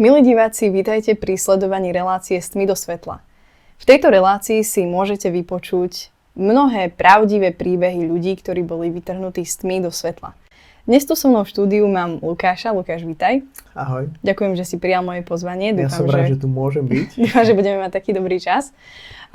[0.00, 3.20] Milí diváci, vítajte pri sledovaní relácie s tmy do svetla.
[3.76, 9.84] V tejto relácii si môžete vypočuť mnohé pravdivé príbehy ľudí, ktorí boli vytrhnutí z tmy
[9.84, 10.32] do svetla.
[10.88, 12.72] Dnes tu so mnou v štúdiu mám Lukáša.
[12.72, 13.44] Lukáš, vítaj.
[13.76, 14.08] Ahoj.
[14.24, 15.76] Ďakujem, že si prijal moje pozvanie.
[15.76, 16.40] Dúfam, ja som rád, že...
[16.40, 17.08] že tu môžem byť.
[17.28, 18.72] Dúfam, že budeme mať taký dobrý čas.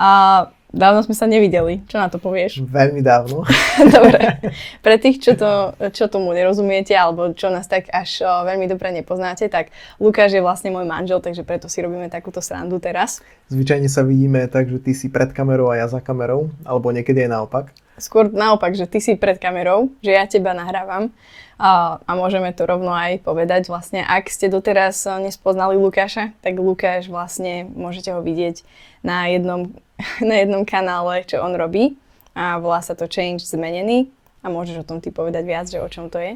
[0.02, 1.88] A Dávno sme sa nevideli.
[1.88, 2.60] Čo na to povieš?
[2.68, 3.48] Veľmi dávno.
[3.96, 4.44] Dobre.
[4.84, 8.92] Pre tých, čo, to, čo tomu nerozumiete, alebo čo nás tak až o, veľmi dobre
[8.92, 9.72] nepoznáte, tak
[10.04, 13.24] Lukáš je vlastne môj manžel, takže preto si robíme takúto srandu teraz.
[13.48, 17.24] Zvyčajne sa vidíme tak, že ty si pred kamerou a ja za kamerou, alebo niekedy
[17.24, 17.66] aj naopak.
[17.96, 21.08] Skôr naopak, že ty si pred kamerou, že ja teba nahrávam
[21.56, 23.72] a, a môžeme to rovno aj povedať.
[23.72, 28.68] Vlastne, ak ste doteraz nespoznali Lukáša, tak Lukáš vlastne môžete ho vidieť
[29.00, 29.72] na jednom
[30.30, 31.96] na jednom kanále, čo on robí
[32.36, 34.12] a volá sa to Change Zmenený
[34.44, 36.36] a môžeš o tom ty povedať viac, že o čom to je?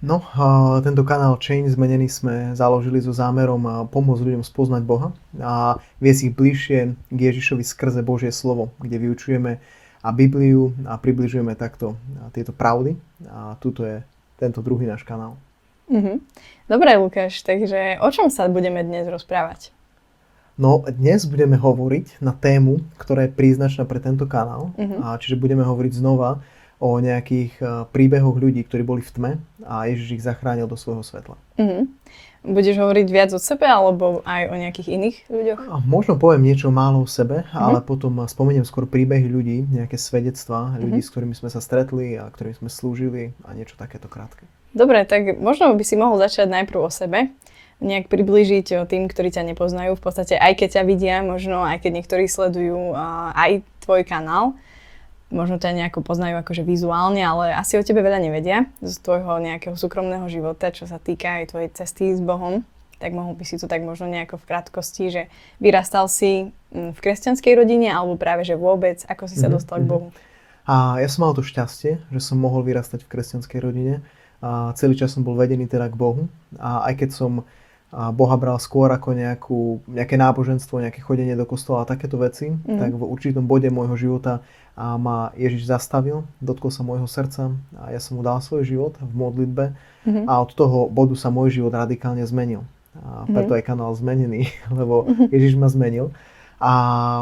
[0.00, 0.24] No,
[0.80, 6.32] tento kanál Change Zmenený sme založili so zámerom pomôcť ľuďom spoznať Boha a viesť ich
[6.32, 6.78] bližšie
[7.12, 9.60] k Ježišovi skrze Božie slovo, kde vyučujeme
[10.00, 12.00] a Bibliu a približujeme takto
[12.32, 12.96] tieto pravdy
[13.28, 14.00] a tuto je
[14.40, 15.36] tento druhý náš kanál.
[15.92, 16.16] Mm-hmm.
[16.64, 19.68] Dobre, Lukáš, takže o čom sa budeme dnes rozprávať?
[20.60, 24.76] No dnes budeme hovoriť na tému, ktorá je príznačná pre tento kanál.
[24.76, 25.00] Uh-huh.
[25.00, 26.44] A čiže budeme hovoriť znova
[26.76, 29.32] o nejakých uh, príbehoch ľudí, ktorí boli v tme
[29.64, 31.40] a Ježiš ich zachránil do svojho svetla.
[31.56, 31.88] Uh-huh.
[32.44, 35.60] Budeš hovoriť viac o sebe alebo aj o nejakých iných ľuďoch?
[35.64, 37.56] A možno poviem niečo málo o sebe, uh-huh.
[37.56, 41.08] ale potom spomeniem skôr príbehy ľudí, nejaké svedectvá ľudí, uh-huh.
[41.08, 44.44] s ktorými sme sa stretli a ktorými sme slúžili a niečo takéto krátke.
[44.76, 47.32] Dobre, tak možno by si mohol začať najprv o sebe
[47.80, 49.96] nejak priblížiť tým, ktorí ťa nepoznajú.
[49.96, 52.94] V podstate aj keď ťa vidia, možno aj keď niektorí sledujú
[53.32, 54.54] aj tvoj kanál,
[55.32, 59.78] možno ťa nejako poznajú akože vizuálne, ale asi o tebe veľa nevedia z tvojho nejakého
[59.78, 62.66] súkromného života, čo sa týka aj tvojej cesty s Bohom.
[63.00, 65.22] Tak mohol by si to tak možno nejako v krátkosti, že
[65.56, 69.56] vyrastal si v kresťanskej rodine alebo práve že vôbec, ako si sa mm-hmm.
[69.56, 69.90] dostal k mhm.
[69.90, 70.08] Bohu?
[70.68, 74.04] A ja som mal to šťastie, že som mohol vyrastať v kresťanskej rodine.
[74.44, 76.28] A celý čas som bol vedený teda k Bohu.
[76.60, 77.32] A aj keď som
[77.90, 82.54] a Boha bral skôr ako nejakú, nejaké náboženstvo, nejaké chodenie do kostola a takéto veci,
[82.54, 82.78] mm.
[82.78, 84.46] tak v určitom bode môjho života
[84.78, 88.94] a ma Ježiš zastavil, dotkol sa môjho srdca a ja som mu dal svoj život
[89.02, 90.24] v modlitbe mm-hmm.
[90.24, 92.62] a od toho bodu sa môj život radikálne zmenil.
[92.96, 93.58] A preto mm-hmm.
[93.58, 94.48] aj kanál zmenený,
[94.78, 95.28] lebo mm-hmm.
[95.34, 96.14] Ježiš ma zmenil.
[96.60, 96.72] A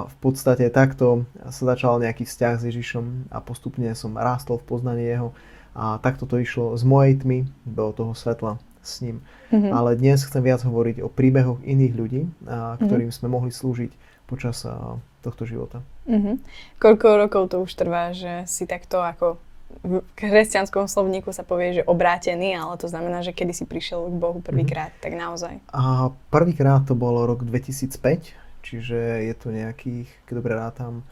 [0.06, 5.06] v podstate takto sa začal nejaký vzťah s Ježišom a postupne som rástol v poznaní
[5.06, 5.34] jeho
[5.78, 9.20] a takto to išlo z mojej tmy do toho svetla s ním.
[9.52, 9.72] Mm-hmm.
[9.72, 13.18] Ale dnes chcem viac hovoriť o príbehoch iných ľudí, a, ktorým mm-hmm.
[13.20, 13.92] sme mohli slúžiť
[14.24, 15.84] počas a, tohto života.
[16.08, 16.36] Mm-hmm.
[16.80, 19.36] Koľko rokov to už trvá, že si takto ako
[19.84, 24.16] v kresťanskom slovníku sa povie, že obrátený, ale to znamená, že kedy si prišiel k
[24.16, 25.04] Bohu prvýkrát, mm-hmm.
[25.04, 25.54] tak naozaj.
[25.70, 28.32] A prvýkrát to bolo rok 2005,
[28.64, 28.98] čiže
[29.28, 31.04] je to nejakých, keď dobre rátam,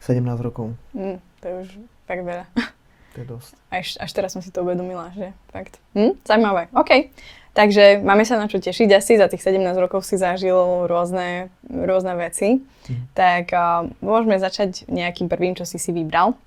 [0.00, 0.72] 17 rokov.
[0.94, 1.68] Mm, to je už
[2.06, 2.46] tak veľa.
[3.14, 3.52] To je dosť.
[3.72, 5.80] Až, až teraz som si to uvedomila, že fakt.
[5.96, 6.18] Hm?
[6.24, 6.68] Zaujímavé.
[6.76, 7.12] OK.
[7.56, 8.88] Takže máme sa na čo tešiť.
[8.94, 12.62] Asi za tých 17 rokov si zažil rôzne, rôzne veci.
[12.86, 13.02] Hm.
[13.16, 16.38] Tak uh, môžeme začať nejakým prvým, čo si si vybral.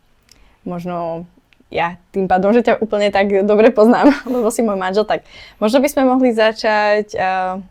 [0.63, 1.25] Možno
[1.71, 5.25] ja tým pádom, že ťa úplne tak dobre poznám, lebo si môj manžel, tak
[5.57, 7.63] možno by sme mohli začať uh,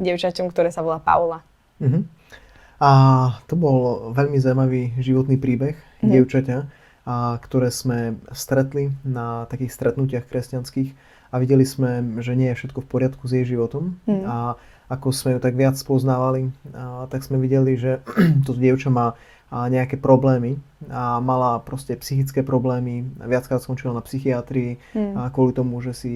[0.00, 1.44] dievčaťom, ktoré sa volá Paula.
[1.78, 2.02] Uh-huh.
[2.80, 2.90] A
[3.44, 6.10] to bol veľmi zaujímavý životný príbeh uh-huh.
[6.10, 10.92] dievčaťa a ktoré sme stretli na takých stretnutiach kresťanských
[11.30, 14.24] a videli sme, že nie je všetko v poriadku s jej životom mm.
[14.26, 14.36] a
[14.90, 18.02] ako sme ju tak viac spoznávali, a tak sme videli, že
[18.46, 19.14] to dievča má
[19.50, 25.14] nejaké problémy a mala proste psychické problémy, viackrát skončila na psychiatrii mm.
[25.18, 26.14] a kvôli tomu, že si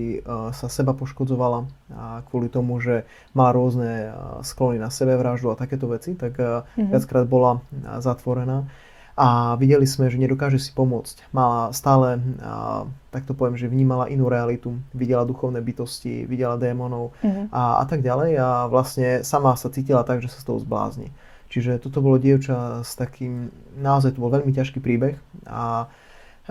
[0.55, 3.03] sa seba poškodzovala a kvôli tomu, že
[3.34, 4.15] mala rôzne
[4.47, 6.94] sklony na sebevraždu a takéto veci, tak mm.
[6.94, 7.59] viackrát bola
[7.99, 8.71] zatvorená
[9.15, 11.31] a videli sme, že nedokáže si pomôcť.
[11.31, 12.83] Mala stále, a,
[13.15, 17.55] tak to poviem, že vnímala inú realitu, videla duchovné bytosti, videla démonov mm-hmm.
[17.55, 21.15] a, a tak ďalej a vlastne sama sa cítila tak, že sa z toho zblázni.
[21.47, 25.15] Čiže toto bolo dievča s takým, naozaj to bol veľmi ťažký príbeh
[25.47, 25.87] a,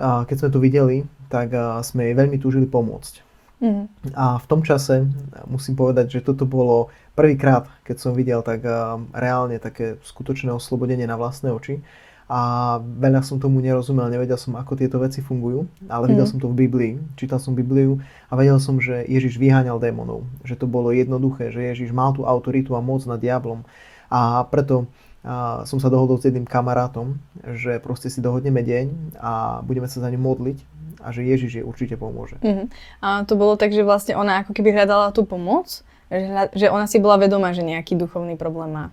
[0.00, 0.96] a keď sme to videli,
[1.28, 3.20] tak a, sme jej veľmi túžili pomôcť.
[3.60, 4.16] Mm-hmm.
[4.16, 5.04] A v tom čase
[5.44, 11.04] musím povedať, že toto bolo prvýkrát, keď som videl tak a, reálne také skutočné oslobodenie
[11.04, 11.84] na vlastné oči
[12.24, 16.30] a veľa som tomu nerozumel, nevedel som, ako tieto veci fungujú, ale videl mm.
[16.30, 20.56] som to v Biblii, čítal som Bibliu a vedel som, že Ježiš vyháňal démonov, že
[20.56, 23.62] to bolo jednoduché, že Ježiš mal tú autoritu a moc nad diablom
[24.08, 24.88] a preto
[25.24, 27.16] a som sa dohodol s jedným kamarátom,
[27.56, 30.60] že proste si dohodneme deň a budeme sa za ňu modliť
[31.00, 32.36] a že Ježiš jej určite pomôže.
[32.44, 32.68] Mm-hmm.
[33.00, 35.80] A to bolo tak, že vlastne ona ako keby hľadala tú pomoc
[36.10, 38.86] že, že ona si bola vedomá, že nejaký duchovný problém má.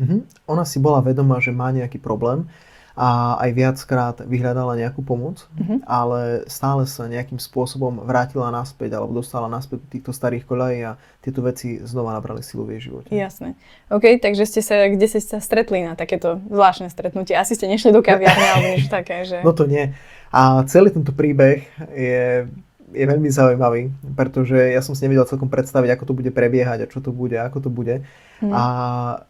[0.00, 0.24] Uh-huh.
[0.48, 2.48] Ona si bola vedomá, že má nejaký problém
[2.92, 5.80] a aj viackrát vyhľadala nejakú pomoc, uh-huh.
[5.88, 11.00] ale stále sa nejakým spôsobom vrátila naspäť alebo dostala naspäť do týchto starých koľají a
[11.24, 13.08] tieto veci znova nabrali silu v jej živote.
[13.08, 13.56] Jasné.
[13.88, 17.32] OK, takže ste sa, kde ste sa stretli na takéto zvláštne stretnutie?
[17.32, 19.40] Asi ste nešli do kaviarne alebo niečo také, že...
[19.40, 19.96] No to nie.
[20.28, 21.64] A celý tento príbeh
[21.96, 22.44] je
[22.92, 26.90] je veľmi zaujímavý, pretože ja som si nevedel celkom predstaviť, ako to bude prebiehať a
[26.90, 28.04] čo to bude, ako to bude.
[28.44, 28.52] Mm.
[28.52, 28.62] A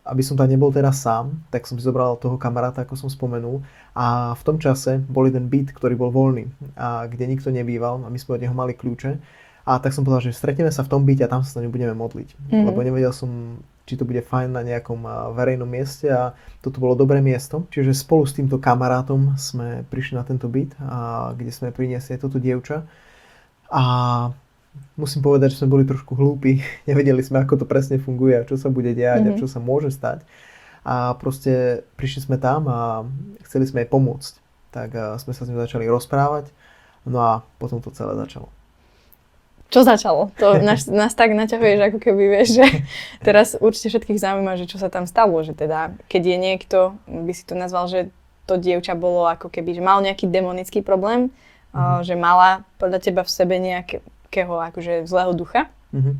[0.08, 3.62] aby som tam nebol teraz sám, tak som si zobral toho kamaráta, ako som spomenul.
[3.94, 8.08] A v tom čase bol jeden byt, ktorý bol voľný, a kde nikto nebýval a
[8.10, 9.20] my sme od neho mali kľúče.
[9.62, 11.94] A tak som povedal, že stretneme sa v tom byte a tam sa s budeme
[11.94, 12.34] modliť.
[12.50, 12.66] Mm.
[12.66, 15.06] Lebo nevedel som, či to bude fajn na nejakom
[15.38, 17.62] verejnom mieste a toto bolo dobré miesto.
[17.70, 22.42] Čiže spolu s týmto kamarátom sme prišli na tento byt, a kde sme priniesli toto
[22.42, 22.82] dievča.
[23.72, 23.82] A
[25.00, 26.60] musím povedať, že sme boli trošku hlúpi.
[26.88, 29.32] Nevedeli sme, ako to presne funguje a čo sa bude diať mm-hmm.
[29.32, 29.40] a mhm.
[29.40, 30.22] čo sa môže stať.
[30.82, 33.06] A proste prišli sme tam a
[33.48, 34.32] chceli sme jej pomôcť.
[34.72, 34.88] Tak
[35.22, 36.50] sme sa s ním začali rozprávať.
[37.06, 38.50] No a potom to celé začalo.
[39.72, 40.28] Čo začalo?
[40.36, 42.66] To nás, nás tak naťahuješ, ako keby vieš, že
[43.26, 46.78] teraz určite všetkých zaujíma, že čo sa tam stalo, že teda, keď je niekto,
[47.08, 48.12] by si to nazval, že
[48.44, 51.32] to dievča bolo ako keby, že mal nejaký demonický problém,
[51.72, 52.04] mm-hmm.
[52.04, 55.72] že mala podľa teba v sebe nejakého akože zlého ducha?
[55.92, 56.14] Mm-hmm.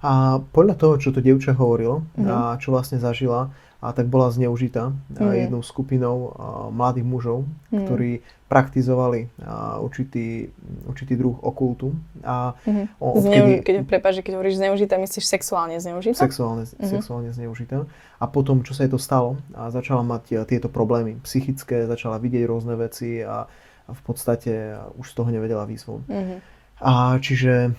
[0.00, 2.28] A podľa toho, čo to dievča hovorilo mm-hmm.
[2.28, 5.48] a čo vlastne zažila, a tak bola zneužitá mm-hmm.
[5.48, 7.84] jednou skupinou a, mladých mužov, mm-hmm.
[7.88, 8.12] ktorí
[8.44, 10.52] praktizovali a, určitý,
[10.84, 11.96] určitý druh okultu.
[12.20, 12.86] A mm-hmm.
[13.00, 16.20] o, Zneu- keď, prepáč, keď hovoríš zneužitá, myslíš sexuálne zneužitá?
[16.20, 16.92] Sexuálne, mm-hmm.
[16.92, 17.88] sexuálne zneužitá.
[18.20, 22.20] A potom, čo sa jej to stalo, a začala mať a, tieto problémy psychické, začala
[22.20, 23.48] vidieť rôzne veci a
[23.92, 26.38] v podstate už z toho nevedela výsť Mm-hmm.
[26.80, 27.76] A čiže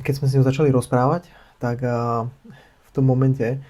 [0.00, 1.28] keď sme s ňou začali rozprávať,
[1.60, 3.60] tak v tom momente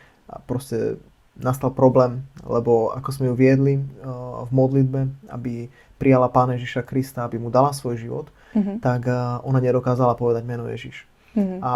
[0.47, 1.01] proste
[1.39, 3.83] nastal problém, lebo ako sme ju viedli
[4.45, 8.79] v modlitbe, aby prijala Pána Ježiša Krista, aby mu dala svoj život, mm-hmm.
[8.79, 9.07] tak
[9.43, 11.07] ona nedokázala povedať meno Ježiš.
[11.35, 11.59] Mm-hmm.
[11.63, 11.75] A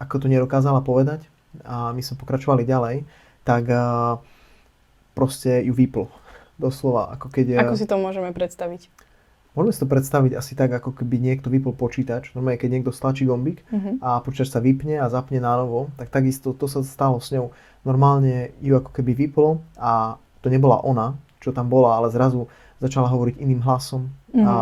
[0.00, 1.28] ako to nedokázala povedať,
[1.64, 3.04] a my sme pokračovali ďalej,
[3.44, 3.68] tak
[5.12, 6.08] proste ju vyplo
[6.62, 7.58] Doslova, ako keď...
[7.58, 8.86] Ako si to môžeme predstaviť?
[9.52, 12.32] Môžeme si to predstaviť asi tak, ako keby niekto vypol počítač.
[12.32, 14.00] Normálne, keď niekto stlačí gombík uh-huh.
[14.00, 17.52] a počítač sa vypne a zapne na novo, tak takisto to sa stalo s ňou.
[17.84, 22.48] Normálne ju ako keby vyplo a to nebola ona, čo tam bola, ale zrazu
[22.80, 24.46] začala hovoriť iným hlasom uh-huh.
[24.46, 24.54] a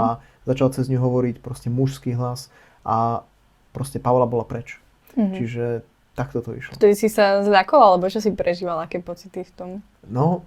[0.43, 2.51] začal cez ňu hovoriť proste mužský hlas
[2.83, 3.23] a
[3.71, 4.83] proste Paula bola preč.
[5.15, 5.37] Uh-huh.
[5.39, 5.87] Čiže
[6.19, 6.75] takto to išlo.
[6.75, 9.71] Vtedy si sa zľakol, alebo čo si prežíval, aké pocity v tom?
[10.11, 10.43] No,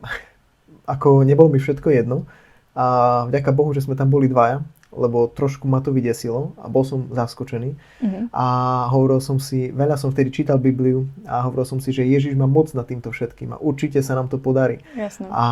[0.85, 2.25] ako nebolo mi všetko jedno
[2.73, 2.85] a
[3.29, 7.09] vďaka Bohu, že sme tam boli dvaja, lebo trošku ma to vydesilo a bol som
[7.09, 8.23] zaskočený uh-huh.
[8.29, 8.45] a
[8.93, 12.45] hovoril som si, veľa som vtedy čítal Bibliu a hovoril som si, že Ježiš má
[12.45, 14.85] moc nad týmto všetkým a určite sa nám to podarí.
[14.93, 15.29] Jasne.
[15.33, 15.45] A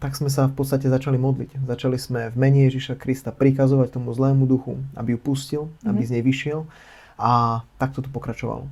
[0.00, 1.60] tak sme sa v podstate začali modliť.
[1.68, 5.92] Začali sme v mene Ježiša Krista prikazovať tomu zlému duchu, aby ju pustil, uh-huh.
[5.92, 6.64] aby z nej vyšiel
[7.20, 8.64] a takto to pokračovalo.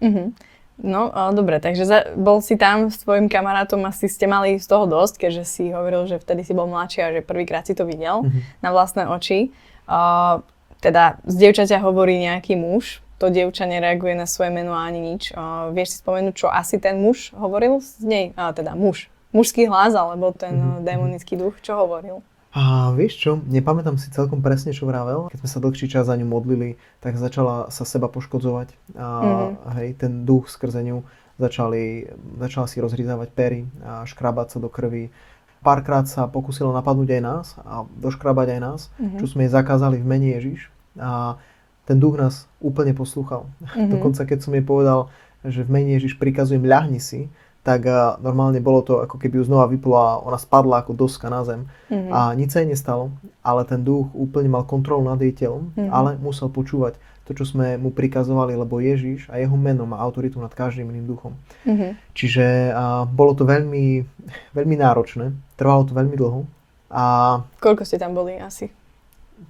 [0.00, 0.32] Uh-huh.
[0.74, 4.90] No, dobre, takže za, bol si tam s tvojim kamarátom, asi ste mali z toho
[4.90, 8.26] dosť, keďže si hovoril, že vtedy si bol mladší a že prvýkrát si to videl
[8.26, 8.42] mm-hmm.
[8.58, 9.54] na vlastné oči.
[9.86, 10.42] Uh,
[10.82, 15.30] teda z dievčaťa hovorí nejaký muž, to dievča nereaguje na svoje meno ani nič.
[15.30, 18.26] Uh, vieš si spomenúť, čo asi ten muž hovoril z nej?
[18.34, 19.06] Uh, teda muž.
[19.30, 20.82] Mužský hlas alebo ten mm-hmm.
[20.82, 22.26] demonický duch, čo hovoril?
[22.54, 25.26] A vieš čo, nepamätám si celkom presne, čo vravel.
[25.26, 28.94] Keď sme sa dlhší čas za ňu modlili, tak začala sa seba poškodzovať.
[28.94, 29.74] A mm-hmm.
[29.74, 31.02] hej, ten duch skrze ňu
[31.42, 32.06] začali,
[32.38, 35.10] začala si rozrizávať pery a škrabať sa do krvi.
[35.66, 39.18] Párkrát sa pokusila napadnúť aj nás a doškrabať aj nás, mm-hmm.
[39.18, 40.70] čo sme jej zakázali v mene Ježiš.
[40.94, 41.42] A
[41.90, 43.50] ten duch nás úplne poslúchal.
[43.66, 43.90] Mm-hmm.
[43.98, 45.10] Dokonca keď som jej povedal,
[45.42, 47.26] že v mene Ježiš prikazujem ľahni si,
[47.64, 47.88] tak
[48.20, 51.64] normálne bolo to, ako keby ju znova vyplo a ona spadla ako doska na zem.
[51.88, 52.12] Mm-hmm.
[52.12, 53.08] A nič sa jej nestalo,
[53.40, 55.88] ale ten duch úplne mal kontrolu nad jej telom, mm-hmm.
[55.88, 60.36] ale musel počúvať to, čo sme mu prikazovali, lebo Ježiš a jeho meno má autoritu
[60.44, 61.32] nad každým iným duchom.
[61.64, 61.90] Mm-hmm.
[62.12, 62.44] Čiže
[62.76, 64.04] a, bolo to veľmi,
[64.52, 66.44] veľmi náročné, trvalo to veľmi dlho.
[66.92, 67.02] A,
[67.64, 68.68] Koľko ste tam boli asi?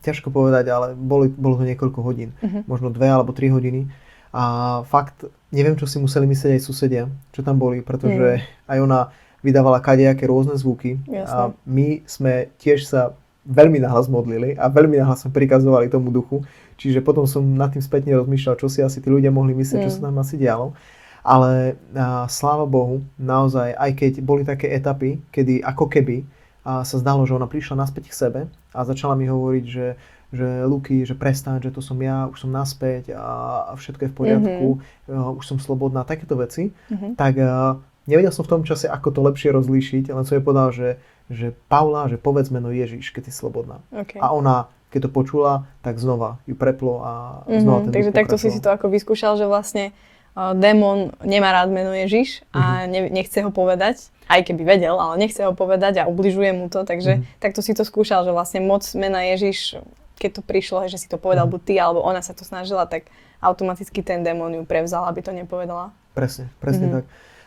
[0.07, 2.31] Ťažko povedať, ale boli, bolo to niekoľko hodín.
[2.39, 2.63] Mm-hmm.
[2.71, 3.91] Možno dve alebo tri hodiny.
[4.35, 4.45] A
[4.91, 8.67] fakt, neviem, čo si museli myslieť aj susedia, čo tam boli, pretože mm.
[8.67, 9.01] aj ona
[9.47, 10.99] vydávala kadejaké rôzne zvuky.
[11.07, 11.31] Jasne.
[11.31, 13.15] A my sme tiež sa
[13.47, 16.43] veľmi nahlas modlili a veľmi nahlas sme prikazovali tomu duchu.
[16.75, 19.87] Čiže potom som nad tým spätne rozmýšľal, čo si asi tí ľudia mohli myslieť, mm.
[19.87, 20.75] čo sa tam asi dialo.
[21.23, 26.27] Ale a, sláva Bohu, naozaj, aj keď boli také etapy, kedy ako keby
[26.65, 28.41] a sa zdalo, že ona prišla naspäť k sebe
[28.73, 30.01] a začala mi hovoriť, že
[30.35, 34.11] že Luky, že prestaň, že to som ja, už som naspäť a, a všetko je
[34.11, 35.39] v poriadku, mm-hmm.
[35.39, 37.15] už som slobodná, takéto veci, mm-hmm.
[37.15, 37.79] tak uh,
[38.11, 40.89] nevedel som v tom čase, ako to lepšie rozlíšiť, len som jej povedal, že,
[41.31, 43.81] že Paula, že povedz meno Ježiš, keď si slobodná.
[43.95, 44.19] Okay.
[44.19, 47.13] A ona, keď to počula, tak znova ju preplo a
[47.47, 49.95] mm-hmm, znova ten Takže takto si si to ako vyskúšal, že vlastne
[50.35, 52.91] uh, démon nemá rád meno Ježiš a mm-hmm.
[52.91, 56.83] ne, nechce ho povedať, aj keby vedel, ale nechce ho povedať a ubližuje mu to,
[56.83, 57.41] takže mm-hmm.
[57.41, 59.79] takto si to skúšal, že vlastne moc mena Ježiš
[60.25, 61.53] keď to prišlo, že si to povedal mhm.
[61.53, 63.13] buď ty, alebo ona sa to snažila, tak
[63.45, 65.93] automaticky ten démon ju prevzal, aby to nepovedala.
[66.17, 66.97] Presne, presne mm-hmm.
[66.97, 67.05] tak.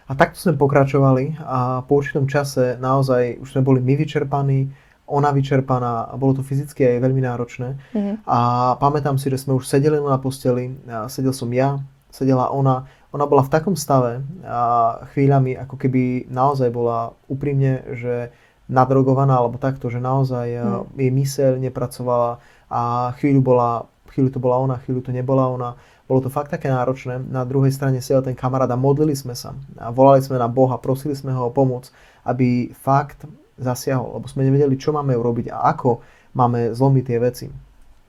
[0.08, 4.72] A takto sme pokračovali a po určitom čase naozaj už sme boli my vyčerpaní,
[5.08, 7.80] ona vyčerpaná a bolo to fyzicky aj veľmi náročné.
[7.96, 8.16] Mm-hmm.
[8.28, 8.40] A
[8.78, 11.80] pamätám si, že sme už sedeli na posteli, a sedel som ja,
[12.12, 12.88] sedela ona.
[13.16, 18.36] Ona bola v takom stave a chvíľami, ako keby naozaj bola úprimne, že
[18.68, 21.00] nadrogovaná alebo takto, že naozaj mm.
[21.00, 25.80] jej myseľ nepracovala, a chvíľu, bola, chvíľu to bola ona, chvíľu to nebola ona.
[26.08, 27.20] Bolo to fakt také náročné.
[27.20, 29.52] Na druhej strane sedel ten kamarát a modlili sme sa.
[29.76, 31.92] A volali sme na Boha, prosili sme ho o pomoc,
[32.24, 33.28] aby fakt
[33.60, 36.00] zasiahol, lebo sme nevedeli, čo máme urobiť a ako
[36.32, 37.48] máme zlomiť tie veci.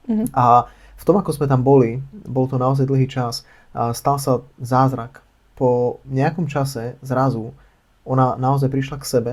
[0.06, 0.30] Mm-hmm.
[0.30, 3.42] A v tom, ako sme tam boli, bol to naozaj dlhý čas,
[3.74, 5.22] stal sa zázrak.
[5.58, 7.50] Po nejakom čase zrazu
[8.06, 9.32] ona naozaj prišla k sebe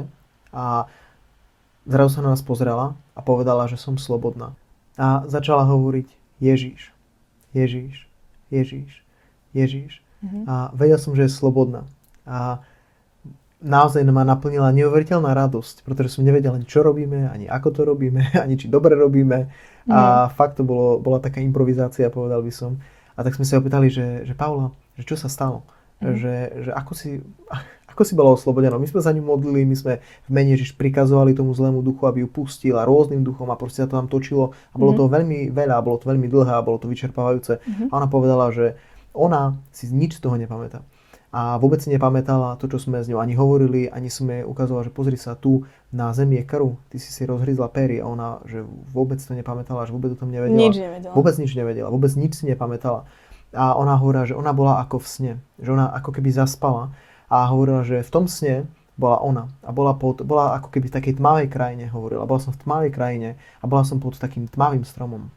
[0.50, 0.90] a
[1.86, 4.58] zrazu sa na nás pozrela a povedala, že som slobodná
[4.96, 6.08] a začala hovoriť
[6.40, 6.92] Ježíš,
[7.52, 8.08] Ježíš,
[8.52, 8.92] Ježíš,
[9.52, 10.04] Ježíš.
[10.24, 10.44] Mm-hmm.
[10.48, 11.88] A vedel som, že je slobodná.
[12.26, 12.64] A
[13.66, 18.22] naozaj ma naplnila neuveriteľná radosť, pretože som nevedel ani čo robíme, ani ako to robíme,
[18.44, 19.50] ani či dobre robíme.
[19.86, 19.92] Mm.
[19.92, 20.30] A mhm.
[20.38, 22.78] fakt to bolo, bola taká improvizácia, povedal by som.
[23.16, 25.64] A tak sme sa opýtali, že, že Paula, že čo sa stalo?
[26.04, 26.16] Mm.
[26.20, 26.36] Že,
[26.68, 27.24] že ako si,
[27.96, 28.76] ako si bola oslobodená.
[28.76, 32.28] My sme za ňu modlili, my sme v mene Ježiš prikazovali tomu zlému duchu, aby
[32.28, 35.08] ju pustil a rôznym duchom a proste sa to tam točilo a bolo mm-hmm.
[35.08, 37.64] to veľmi veľa, bolo to veľmi dlhé a bolo to vyčerpávajúce.
[37.64, 37.88] Mm-hmm.
[37.90, 38.76] A ona povedala, že
[39.16, 40.84] ona si nič z toho nepamätá.
[41.36, 44.88] A vôbec si nepamätala to, čo sme s ňou ani hovorili, ani som jej ukazoval,
[44.88, 48.40] že pozri sa tu, na zemi je krv, ty si si rozhryzla pery a ona,
[48.48, 50.56] že vôbec to nepamätala, že vôbec o tom nevedela.
[50.56, 51.12] Nič nevedela.
[51.12, 53.04] Vôbec nič nevedela, vôbec nič si nepamätala.
[53.52, 56.96] A ona hovorila, že ona bola ako v sne, že ona ako keby zaspala
[57.36, 58.64] a hovorila, že v tom sne
[58.96, 62.24] bola ona a bola, pod, bola ako keby v takej tmavej krajine, hovorila.
[62.24, 65.28] Bola som v tmavej krajine a bola som pod takým tmavým stromom.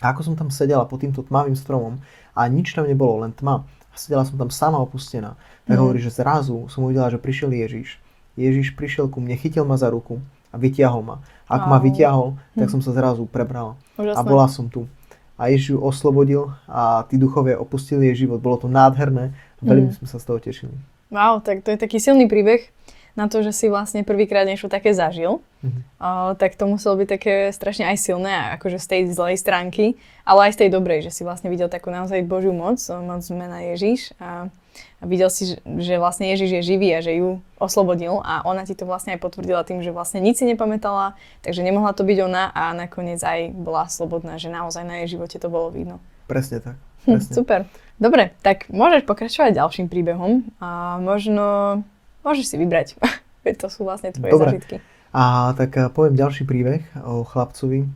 [0.00, 2.00] A ako som tam sedela pod týmto tmavým stromom
[2.32, 5.36] a nič tam nebolo, len tma, a sedela som tam sama opustená,
[5.68, 5.80] tak mm.
[5.80, 8.00] hovorí, že zrazu som uvidela, že prišiel Ježiš.
[8.36, 10.20] Ježiš prišiel ku mne, chytil ma za ruku
[10.52, 11.16] a vytiahol ma.
[11.48, 11.72] A ako oh.
[11.72, 12.72] ma vytiahol, tak mm.
[12.76, 13.76] som sa zrazu prebrala.
[13.96, 14.20] Úžasné.
[14.20, 14.88] A bola som tu.
[15.36, 18.40] A Ježiš ju oslobodil a tí duchovia opustili jej život.
[18.40, 19.96] Bolo to nádherné veľmi mm.
[20.00, 20.95] sme sa z toho tešili.
[21.10, 22.74] Wow, tak to je taký silný príbeh
[23.16, 25.40] na to, že si vlastne prvýkrát niečo také zažil.
[25.64, 25.82] Mm-hmm.
[25.96, 29.96] Uh, tak to muselo byť také strašne aj silné, akože z tej zlej stránky,
[30.28, 33.72] ale aj z tej dobrej, že si vlastne videl takú naozaj Božiu moc, moc zmena
[33.72, 34.52] Ježiš a,
[35.00, 38.68] a videl si, že, že vlastne Ježiš je živý a že ju oslobodil a ona
[38.68, 42.18] ti to vlastne aj potvrdila tým, že vlastne nič si nepamätala, takže nemohla to byť
[42.20, 46.04] ona a nakoniec aj bola slobodná, že naozaj na jej živote to bolo vidno.
[46.28, 46.76] Presne tak.
[47.08, 47.32] Hm, presne.
[47.32, 47.60] Super.
[47.96, 51.80] Dobre, tak môžeš pokračovať ďalším príbehom a možno
[52.20, 53.00] môžeš si vybrať.
[53.46, 54.48] Veď to sú vlastne tvoje Dobre.
[54.52, 54.76] zažitky.
[55.16, 57.88] A tak eh, poviem ďalší príbeh o chlapcovi,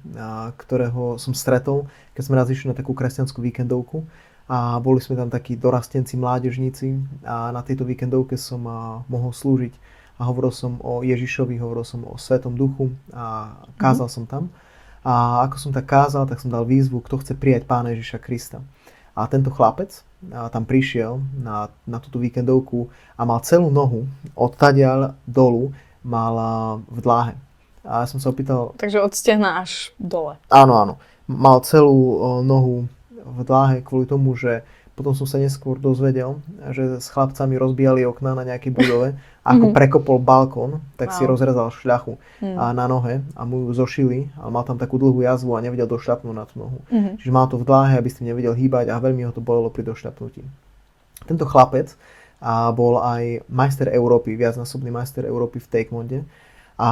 [0.56, 4.08] ktorého som stretol, keď sme raz išli na takú kresťanskú víkendovku
[4.48, 8.64] a boli sme tam takí dorastenci, mládežníci a na tejto víkendovke som
[9.06, 9.76] mohol slúžiť
[10.20, 14.14] a hovoril som o Ježišovi, hovoril som o Svetom Duchu a kázal mm.
[14.16, 14.44] som tam.
[15.00, 18.60] A ako som tak kázal, tak som dal výzvu, kto chce prijať Pána Ježiša Krista.
[19.14, 20.02] A tento chlapec
[20.52, 24.04] tam prišiel na, na túto víkendovku a mal celú nohu
[24.36, 25.72] od tadiaľ dolu
[26.04, 26.34] mal
[26.88, 27.34] v dláhe.
[27.84, 28.76] A ja som sa opýtal...
[28.76, 30.36] Takže od stehna až dole.
[30.52, 30.94] Áno, áno.
[31.24, 34.60] Mal celú nohu v dláhe kvôli tomu, že
[34.94, 36.38] potom som sa neskôr dozvedel,
[36.76, 39.08] že s chlapcami rozbíjali okna na nejakej budove
[39.40, 39.76] a ako mm-hmm.
[39.76, 41.16] prekopol balkón, tak wow.
[41.16, 42.56] si rozrezal šľachu mm.
[42.60, 45.88] a na nohe a mu ju zošili a mal tam takú dlhú jazvu a nevedel
[45.88, 46.78] došľapnúť na tú nohu.
[46.92, 47.14] Mm-hmm.
[47.16, 49.88] Čiže mal to v dláhe, aby si nevedel hýbať a veľmi ho to bolelo pri
[49.88, 50.44] došľapnutí.
[51.24, 51.96] Tento chlapec
[52.40, 56.18] a bol aj majster Európy, viacnásobný majster Európy v Taekwonde
[56.80, 56.90] a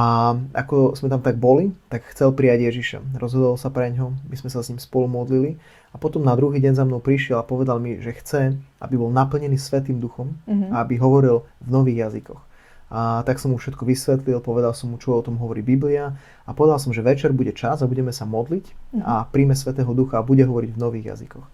[0.53, 3.17] ako sme tam tak boli, tak chcel prijať Ježiša.
[3.17, 5.57] Rozhodol sa pre ňo, my sme sa s ním spolu modlili
[5.89, 9.09] a potom na druhý deň za mnou prišiel a povedal mi, že chce, aby bol
[9.09, 10.69] naplnený Svetým duchom mm-hmm.
[10.69, 12.37] a aby hovoril v nových jazykoch.
[12.93, 16.13] A tak som mu všetko vysvetlil, povedal som mu, čo o tom hovorí Biblia
[16.45, 19.01] a povedal som, že večer bude čas a budeme sa modliť mm-hmm.
[19.01, 21.45] a príjme Svetého Ducha a bude hovoriť v nových jazykoch.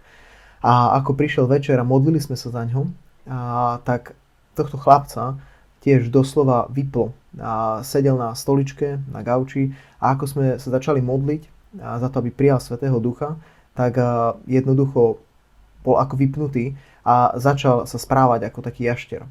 [0.59, 2.91] A ako prišiel večer a modlili sme sa za ňo,
[3.31, 4.11] a tak
[4.59, 5.39] tohto chlapca
[5.85, 9.69] tiež doslova vyplo a sedel na stoličke, na gauči
[10.01, 11.41] a ako sme sa začali modliť,
[11.77, 13.37] a za to, aby prijal Svetého Ducha,
[13.77, 13.99] tak
[14.49, 15.21] jednoducho
[15.85, 16.73] bol ako vypnutý
[17.05, 19.27] a začal sa správať ako taký jašter.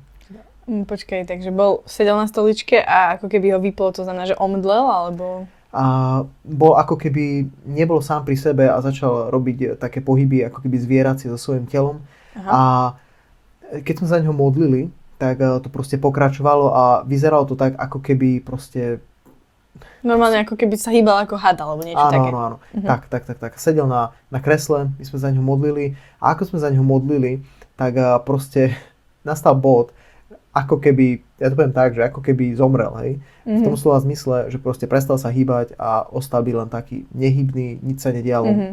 [0.65, 4.39] Mm, počkaj, takže bol, sedel na stoličke a ako keby ho vyplo, to znamená, že
[4.39, 5.45] omdlel, alebo...
[5.75, 5.85] A
[6.47, 11.27] bol ako keby nebol sám pri sebe a začal robiť také pohyby ako keby zvieracie
[11.27, 11.99] so svojím telom.
[12.39, 12.47] Aha.
[12.47, 12.61] A
[13.83, 14.87] keď sme za neho modlili,
[15.19, 19.03] tak eh, to proste pokračovalo a vyzeralo to tak, ako keby proste
[20.07, 22.31] Normálne ako keby sa hýbal ako had alebo niečo áno, také.
[22.31, 22.87] Áno, áno, uh-huh.
[22.87, 23.53] tak, tak, tak, tak.
[23.59, 27.43] Sedel na, na kresle, my sme za neho modlili a ako sme za neho modlili,
[27.75, 28.77] tak uh, proste
[29.29, 29.91] nastal bod,
[30.55, 33.19] ako keby, ja to poviem tak, že ako keby zomrel, hej.
[33.43, 33.59] Mm-hmm.
[33.59, 33.81] V tom mhm.
[33.83, 38.15] slova zmysle, že proste prestal sa hýbať a ostal by len taký nehybný, nič sa
[38.15, 38.55] nedialo.
[38.55, 38.73] Mm-hmm.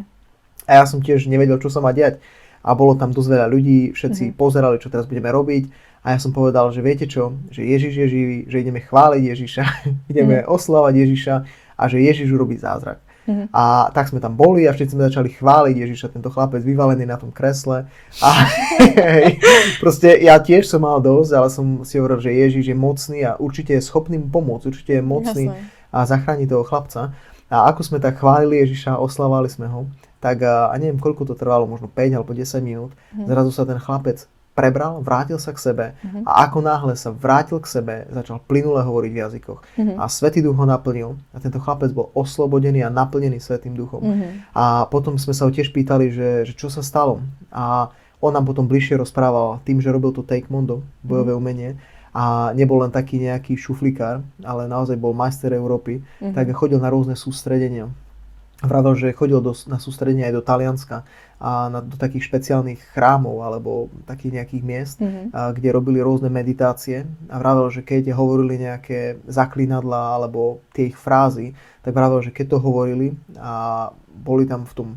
[0.69, 2.21] A ja som tiež nevedel, čo sa má diať.
[2.61, 4.37] A bolo tam dosť veľa ľudí, všetci mm-hmm.
[4.37, 5.63] pozerali, čo teraz budeme robiť.
[6.01, 9.63] A ja som povedal, že viete čo, že Ježiš je živý, že ideme chváliť Ježiša,
[10.11, 10.49] ideme mm-hmm.
[10.49, 11.35] oslavať Ježiša
[11.77, 12.97] a že Ježiš urobí zázrak.
[13.21, 13.53] Mm-hmm.
[13.53, 17.21] A tak sme tam boli a všetci sme začali chváliť Ježiša, tento chlapec vyvalený na
[17.21, 17.85] tom kresle.
[18.17, 18.29] A
[19.21, 19.37] hej,
[19.77, 23.37] proste ja tiež som mal dosť, ale som si hovoril, že Ježiš je mocný a
[23.37, 25.69] určite je schopný mu pomôcť, určite je mocný Jasne.
[25.93, 27.13] a zachrániť toho chlapca.
[27.51, 29.85] A ako sme tak chválili Ježiša, oslavovali sme ho,
[30.17, 33.27] tak a neviem, koľko to trvalo, možno 5 alebo 10 minút, mm.
[33.29, 36.27] zrazu sa ten chlapec prebral, vrátil sa k sebe uh-huh.
[36.27, 39.59] a ako náhle sa vrátil k sebe, začal plynule hovoriť v jazykoch.
[39.63, 39.95] Uh-huh.
[39.95, 44.03] A Svetý duch ho naplnil a tento chlapec bol oslobodený a naplnený Svetým duchom.
[44.03, 44.31] Uh-huh.
[44.51, 47.23] A potom sme sa ho tiež pýtali, že, že čo sa stalo.
[47.47, 51.41] A on nám potom bližšie rozprával tým, že robil to taekwondo, bojové uh-huh.
[51.41, 51.71] umenie,
[52.11, 56.35] a nebol len taký nejaký šuflikár, ale naozaj bol majster Európy, uh-huh.
[56.35, 57.87] tak chodil na rôzne sústredenia
[58.61, 61.01] vravel, že chodil do, na sústredenie aj do Talianska
[61.41, 65.33] a na, do takých špeciálnych chrámov alebo takých nejakých miest, mm-hmm.
[65.33, 70.97] a, kde robili rôzne meditácie a vravel, že keď hovorili nejaké zaklinadla alebo tie ich
[70.97, 74.89] frázy, tak vravel, že keď to hovorili a boli tam v tom,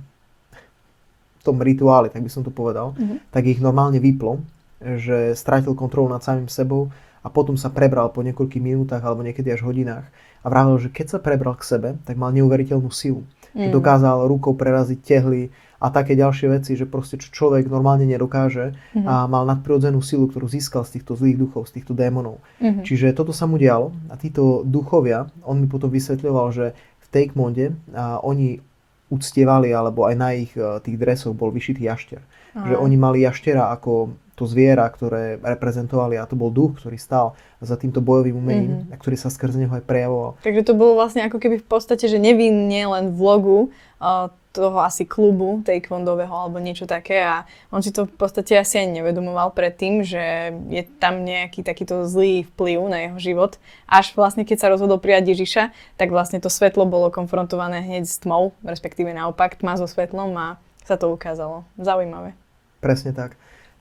[1.40, 3.32] v tom rituáli, tak by som to povedal, mm-hmm.
[3.32, 4.44] tak ich normálne vyplo,
[4.84, 6.92] že strátil kontrolu nad samým sebou
[7.24, 10.04] a potom sa prebral po niekoľkých minútach alebo niekedy až hodinách
[10.44, 13.70] a vravel, že keď sa prebral k sebe, tak mal neuveriteľnú silu mm.
[13.70, 19.04] dokázal rukou preraziť tehly a také ďalšie veci, že proste čo človek normálne nedokáže mm-hmm.
[19.04, 22.40] a mal nadprirodzenú silu, ktorú získal z týchto zlých duchov, z týchto démonov.
[22.58, 22.84] Mm-hmm.
[22.88, 27.76] Čiže toto sa mu dialo a títo duchovia, on mi potom vysvetľoval, že v Takemonde
[28.24, 28.64] oni
[29.12, 32.24] uctievali, alebo aj na ich e, tých dresoch bol vyšitý jašter.
[32.56, 32.66] Aj.
[32.66, 37.38] Že oni mali jaštera ako to zviera, ktoré reprezentovali a to bol duch, ktorý stal
[37.62, 38.92] za týmto bojovým umením mm-hmm.
[38.92, 40.36] a ktorý sa skrze neho aj prejavoval.
[40.42, 43.58] Takže to bolo vlastne ako keby v podstate, že nevinne len v logu
[44.02, 47.42] uh, toho asi klubu taekwondového alebo niečo také a
[47.74, 52.46] on si to v podstate asi ani nevedomoval predtým, že je tam nejaký takýto zlý
[52.54, 53.58] vplyv na jeho život.
[53.90, 58.22] Až vlastne keď sa rozhodol prijať Ježiša, tak vlastne to svetlo bolo konfrontované hneď s
[58.22, 61.66] tmou, respektíve naopak tma so svetlom a sa to ukázalo.
[61.74, 62.38] Zaujímavé.
[62.78, 63.34] Presne tak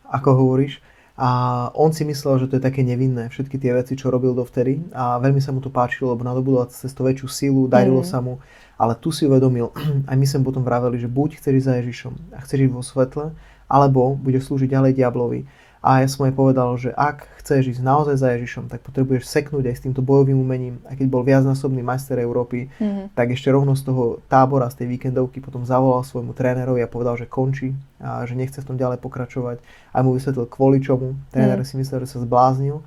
[0.08, 0.84] ako hovoríš.
[1.14, 4.82] A on si myslel, že to je také nevinné, všetky tie veci, čo robil dovtedy
[4.98, 8.10] a veľmi sa mu to páčilo, lebo nadobudol cez to väčšiu silu, darilo mm.
[8.10, 8.42] sa mu,
[8.82, 9.70] ale tu si uvedomil,
[10.10, 12.82] aj my sme potom vraveli, že buď chceš ísť za Ježišom a chceš ísť vo
[12.82, 13.26] svetle,
[13.70, 15.46] alebo budeš slúžiť ďalej diablovi
[15.84, 19.68] a ja som aj povedal, že ak chceš ísť naozaj za Ježišom, tak potrebuješ seknúť
[19.68, 20.80] aj s týmto bojovým umením.
[20.88, 23.12] A keď bol viacnásobný majster Európy, mm-hmm.
[23.12, 27.20] tak ešte rovno z toho tábora, z tej víkendovky potom zavolal svojmu trénerovi a povedal,
[27.20, 29.60] že končí a že nechce v tom ďalej pokračovať.
[29.92, 31.20] A mu vysvetlil kvôli čomu.
[31.36, 31.68] Tréner mm-hmm.
[31.68, 32.80] si myslel, že sa zbláznil.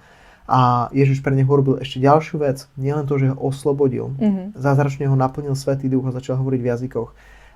[0.48, 2.64] A Ježiš pre neho urobil ešte ďalšiu vec.
[2.80, 4.56] Nielen to, že ho oslobodil, mm-hmm.
[4.56, 7.10] zázračne ho naplnil Svetý duch a začal hovoriť v jazykoch,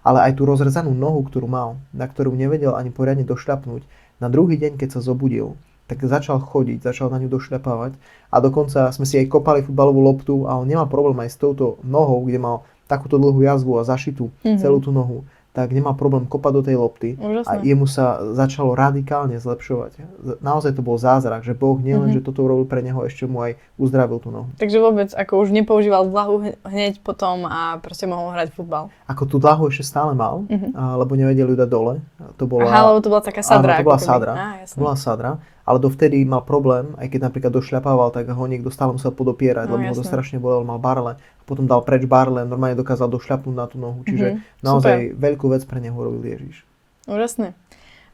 [0.05, 3.87] ale aj tú rozrezanú nohu, ktorú mal, na ktorú nevedel ani poriadne došľapnúť,
[4.21, 5.57] na druhý deň, keď sa zobudil,
[5.91, 7.99] tak začal chodiť, začal na ňu došľapávať
[8.31, 11.83] a dokonca sme si aj kopali futbalovú loptu a on nemal problém aj s touto
[11.83, 14.59] nohou, kde mal takúto dlhú jazvu a zašitú mm-hmm.
[14.63, 17.51] celú tú nohu tak nemal problém kopať do tej lopty Úžasné.
[17.51, 19.99] a jemu sa začalo radikálne zlepšovať.
[20.39, 22.23] Naozaj to bol zázrak, že Boh nielen, mm-hmm.
[22.23, 24.47] že toto urobil pre neho, ešte mu aj uzdravil tú nohu.
[24.63, 28.95] Takže vôbec ako už nepoužíval dlahu hneď potom a proste mohol hrať futbal.
[29.11, 30.71] Ako tú dlahu ešte stále mal, mm-hmm.
[30.75, 31.95] lebo nevedeli ju dať dole.
[32.39, 33.75] To bola, Aha, lebo to bola taká sadra.
[33.75, 34.33] Áno, to bola sadra.
[34.39, 35.33] Á, to bola sadra
[35.71, 39.79] ale dovtedy mal problém, aj keď napríklad došľapával, tak ho niekto stále musel podopierať, no,
[39.79, 39.95] lebo jasné.
[39.95, 41.15] ho to strašne bolel, mal barle.
[41.47, 44.03] Potom dal preč barle, normálne dokázal došľapnúť na tú nohu.
[44.03, 44.67] Čiže mm-hmm.
[44.67, 45.23] naozaj Super.
[45.23, 46.67] veľkú vec pre neho robil Ježiš.
[47.07, 47.55] Úžasné.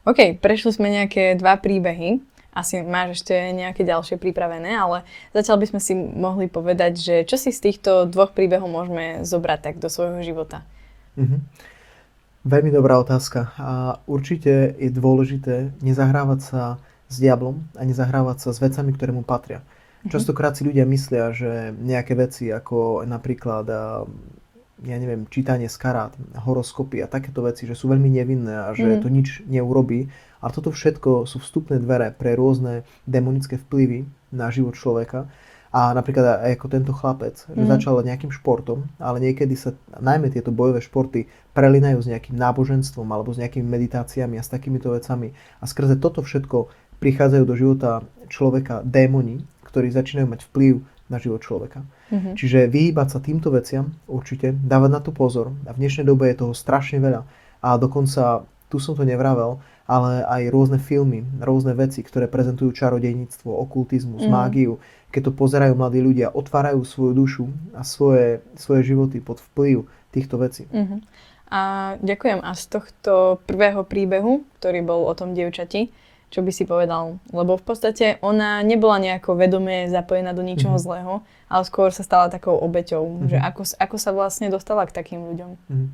[0.05, 2.21] OK, prešli sme nejaké dva príbehy.
[2.53, 5.01] Asi máš ešte nejaké ďalšie pripravené, ale
[5.33, 9.59] zatiaľ by sme si mohli povedať, že čo si z týchto dvoch príbehov môžeme zobrať
[9.65, 10.61] tak do svojho života?
[11.17, 11.41] Mm-hmm.
[12.47, 13.51] Veľmi dobrá otázka.
[13.57, 16.61] A určite je dôležité nezahrávať sa
[17.07, 19.63] s diablom a nezahrávať sa s vecami, ktoré mu patria.
[19.63, 20.11] Mm-hmm.
[20.13, 23.65] Častokrát si ľudia myslia, že nejaké veci ako napríklad
[24.85, 28.85] ja neviem, čítanie z karát, horoskopy a takéto veci, že sú veľmi nevinné a že
[28.85, 29.01] mm.
[29.01, 30.13] to nič neurobí.
[30.37, 35.25] Ale toto všetko sú vstupné dvere pre rôzne demonické vplyvy na život človeka.
[35.73, 37.69] A napríklad aj ako tento chlapec, že mm.
[37.73, 41.25] začal nejakým športom, ale niekedy sa najmä tieto bojové športy
[41.57, 45.33] prelinajú s nejakým náboženstvom alebo s nejakými meditáciami a s takýmito vecami.
[45.57, 47.91] A skrze toto všetko prichádzajú do života
[48.27, 50.73] človeka démoni, ktorí začínajú mať vplyv
[51.07, 51.87] na život človeka.
[52.11, 52.33] Mm-hmm.
[52.35, 55.55] Čiže vyhýbať sa týmto veciam určite, dávať na to pozor.
[55.67, 57.23] A v dnešnej dobe je toho strašne veľa.
[57.63, 63.47] A dokonca, tu som to nevravel, ale aj rôzne filmy, rôzne veci, ktoré prezentujú čarodejníctvo,
[63.47, 64.31] okultizmus, mm.
[64.31, 64.83] mágiu.
[65.15, 70.35] Keď to pozerajú mladí ľudia, otvárajú svoju dušu a svoje, svoje životy pod vplyv týchto
[70.35, 70.67] vecí.
[70.67, 70.99] Mm-hmm.
[71.47, 72.43] A ďakujem.
[72.43, 75.87] A z tohto prvého príbehu, ktorý bol o tom dievčati,
[76.27, 77.23] čo by si povedal?
[77.31, 80.87] Lebo v podstate ona nebola nejako vedomé zapojená do ničoho mm-hmm.
[80.87, 81.13] zlého,
[81.47, 83.03] ale skôr sa stala takou obeťou.
[83.03, 83.29] Mm-hmm.
[83.31, 85.51] Že ako, ako sa vlastne dostala k takým ľuďom?
[85.55, 85.89] Mm-hmm.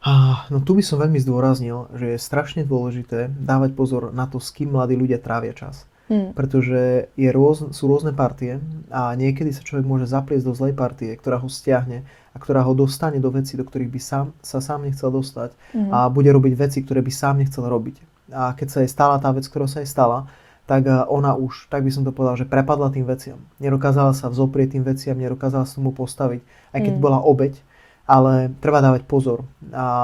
[0.00, 4.40] A, no tu by som veľmi zdôraznil, že je strašne dôležité dávať pozor na to,
[4.40, 5.84] s kým mladí ľudia trávia čas.
[6.08, 6.32] Hmm.
[6.34, 8.58] Pretože je rôz, sú rôzne partie
[8.90, 12.02] a niekedy sa človek môže zapliesť do zlej partie, ktorá ho stiahne
[12.34, 15.92] a ktorá ho dostane do veci, do ktorých by sám, sa sám nechcel dostať hmm.
[15.94, 19.30] a bude robiť veci, ktoré by sám nechcel robiť a keď sa jej stala tá
[19.34, 20.30] vec, ktorá sa jej stala,
[20.70, 23.42] tak eh, ona už, tak by som to povedal, že prepadla tým veciam.
[23.58, 26.40] Nedokázala sa vzoprieť tým veciam, nedokázala sa tomu postaviť,
[26.70, 27.02] aj keď mm.
[27.02, 27.58] bola obeď,
[28.06, 29.46] ale treba dávať pozor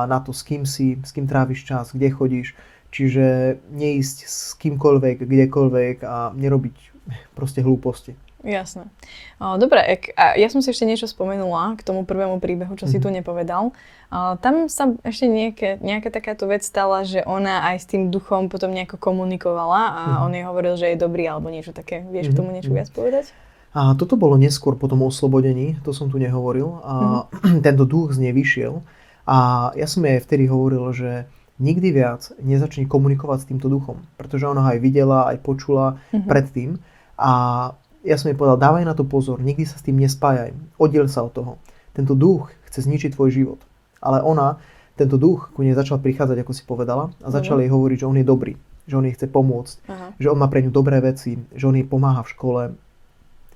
[0.06, 2.54] na to, s kým si, s kým tráviš čas, kde chodíš,
[2.94, 6.76] čiže neísť s kýmkoľvek, kdekoľvek a nerobiť
[7.34, 8.14] proste hlúposti.
[8.46, 8.87] Jasné.
[9.42, 12.94] Dobre, a ja som si ešte niečo spomenula k tomu prvému príbehu, čo mm-hmm.
[12.94, 13.04] si mhm.
[13.04, 13.64] tu nepovedal.
[14.38, 18.70] Tam sa ešte nejaké, nejaká takáto vec stala, že ona aj s tým duchom potom
[18.70, 20.24] nejako komunikovala a mm-hmm.
[20.24, 22.06] on jej hovoril, že je dobrý alebo niečo také.
[22.06, 22.32] Vieš mm-hmm.
[22.32, 22.76] k tomu niečo mhm.
[22.78, 23.35] viac povedať?
[23.76, 26.80] A toto bolo neskôr po tom oslobodení, to som tu nehovoril.
[26.87, 26.94] A
[27.26, 27.61] mm-hmm.
[27.66, 28.80] tento duch z nej vyšiel.
[29.26, 31.26] A ja som jej vtedy hovoril, že
[31.59, 36.30] nikdy viac nezačni komunikovať s týmto duchom, pretože ona ho aj videla, aj počula mm-hmm.
[36.30, 36.70] predtým.
[37.18, 37.32] A
[38.07, 41.27] ja som jej povedal, dávaj na to pozor, nikdy sa s tým nespájaj, oddiel sa
[41.27, 41.53] od toho.
[41.90, 43.61] Tento duch chce zničiť tvoj život.
[43.99, 44.62] Ale ona,
[44.95, 48.16] tento duch ku nej začal prichádzať, ako si povedala, a začal jej hovoriť, že on
[48.16, 48.55] je dobrý,
[48.87, 50.11] že on jej chce pomôcť, uh-huh.
[50.23, 52.62] že on má pre ňu dobré veci, že on jej pomáha v škole,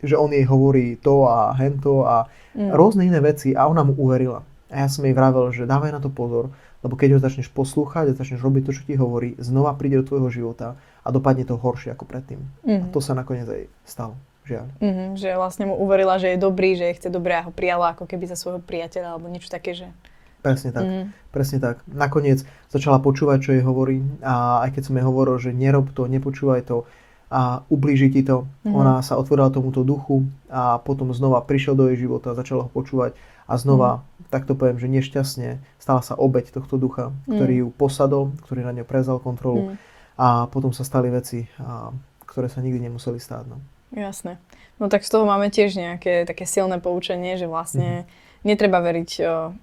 [0.02, 2.74] že on jej hovorí to a hento a uh-huh.
[2.74, 4.42] rôzne iné veci a ona mu uverila.
[4.70, 8.10] A ja som jej vravel, že dávaj na to pozor, lebo keď ho začneš poslúchať
[8.10, 11.60] a začneš robiť to, čo ti hovorí, znova príde do tvojho života a dopadne to
[11.60, 12.40] horšie ako predtým.
[12.64, 12.82] Uh-huh.
[12.82, 14.16] A to sa nakoniec aj stalo.
[14.48, 14.66] Žiaľ.
[14.80, 17.92] Mm-hmm, že vlastne mu uverila, že je dobrý, že je chce dobré a ho prijala
[17.92, 19.92] ako keby za svojho priateľa alebo niečo také, že...
[20.40, 21.04] Presne tak, mm-hmm.
[21.36, 21.84] presne tak.
[21.84, 26.08] Nakoniec začala počúvať, čo jej hovorí a aj keď som jej hovoril, že nerob to,
[26.08, 26.88] nepočúvaj to
[27.30, 28.74] a ublíži ti to, mm-hmm.
[28.74, 33.14] ona sa otvorila tomuto duchu a potom znova prišiel do jej života, začala ho počúvať
[33.46, 34.32] a znova, mm-hmm.
[34.32, 35.48] tak to poviem, že nešťastne
[35.78, 37.70] stala sa obeď tohto ducha, ktorý mm-hmm.
[37.70, 39.76] ju posadol, ktorý na ňo prezal kontrolu mm-hmm.
[40.18, 41.92] a potom sa stali veci, a,
[42.26, 43.44] ktoré sa nikdy nemuseli stáť.
[43.46, 43.60] No.
[43.90, 44.38] Jasné.
[44.80, 48.46] No tak z toho máme tiež nejaké také silné poučenie, že vlastne mm-hmm.
[48.48, 49.10] netreba veriť,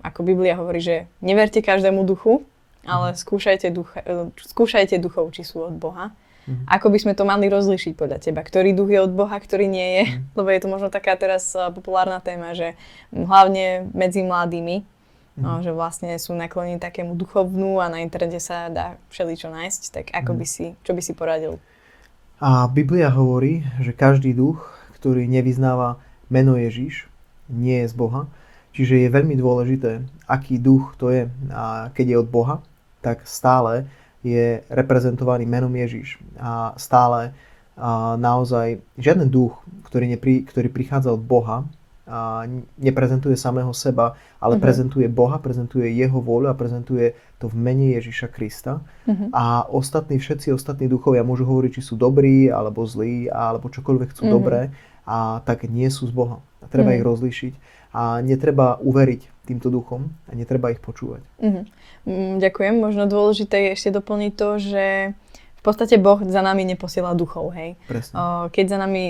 [0.06, 2.46] ako Biblia hovorí, že neverte každému duchu,
[2.88, 3.24] ale mm-hmm.
[3.26, 6.16] skúšajte, ducha, e, skúšajte duchov, či sú od Boha.
[6.48, 6.66] Mm-hmm.
[6.72, 8.40] Ako by sme to mali rozlišiť podľa teba?
[8.40, 10.04] Ktorý duch je od Boha, ktorý nie je?
[10.08, 10.32] Mm-hmm.
[10.40, 12.80] Lebo je to možno taká teraz e, populárna téma, že
[13.12, 15.44] hlavne medzi mladými, mm-hmm.
[15.44, 19.82] no, že vlastne sú naklonení takému duchovnú a na internete sa dá všeličo nájsť.
[19.92, 20.40] Tak ako mm-hmm.
[20.40, 21.60] by si, čo by si poradil?
[22.38, 24.62] A Biblia hovorí, že každý duch,
[25.02, 25.98] ktorý nevyznáva
[26.30, 27.10] meno Ježiš,
[27.50, 28.30] nie je z Boha.
[28.78, 31.26] Čiže je veľmi dôležité, aký duch to je.
[31.50, 32.62] A keď je od Boha,
[33.02, 33.90] tak stále
[34.22, 36.22] je reprezentovaný menom Ježiš.
[36.38, 37.34] A stále
[37.78, 39.54] a naozaj žiaden duch,
[39.86, 41.62] ktorý, nepri, ktorý prichádza od Boha,
[42.80, 44.64] neprezentuje samého seba, ale uh-huh.
[44.64, 48.80] prezentuje Boha, prezentuje Jeho voľu a prezentuje to v mene Ježiša Krista.
[49.04, 49.28] Uh-huh.
[49.36, 54.24] A ostatní, všetci ostatní duchovia môžu hovoriť, či sú dobrí, alebo zlí, alebo čokoľvek chcú
[54.24, 54.38] uh-huh.
[54.40, 54.62] dobré,
[55.04, 56.40] a tak nie sú z Boha.
[56.64, 57.04] A treba uh-huh.
[57.04, 57.54] ich rozlíšiť.
[57.92, 61.24] A netreba uveriť týmto duchom a netreba ich počúvať.
[61.40, 61.64] Uh-huh.
[62.40, 62.80] Ďakujem.
[62.80, 64.86] Možno dôležité je ešte doplniť to, že
[65.68, 67.76] podstate Boh za nami neposiela duchov, hej.
[67.92, 68.16] Presne.
[68.16, 69.04] O, keď za nami,